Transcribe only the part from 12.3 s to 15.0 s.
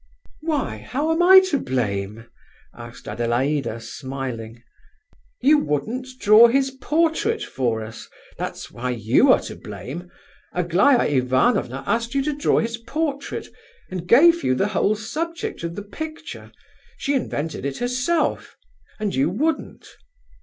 draw his portrait, and gave you the whole